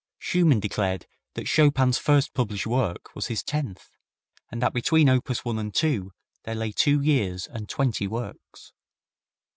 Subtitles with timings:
[0.17, 1.05] Schumann declared
[1.35, 3.91] that Chopin's first published work was his tenth,
[4.49, 5.29] and that between op.
[5.29, 6.11] 1 and 2
[6.43, 8.73] there lay two years and twenty works.